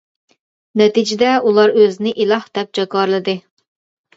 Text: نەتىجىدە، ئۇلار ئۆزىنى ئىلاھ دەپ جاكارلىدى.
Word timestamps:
نەتىجىدە، 0.81 1.35
ئۇلار 1.49 1.75
ئۆزىنى 1.83 2.15
ئىلاھ 2.25 2.51
دەپ 2.59 2.73
جاكارلىدى. 2.79 3.37